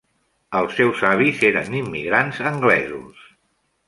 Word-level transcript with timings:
Els 0.59 0.71
seus 0.77 1.03
avis 1.09 1.43
eren 1.49 1.77
immigrants 1.81 2.39
anglesos. 2.53 3.21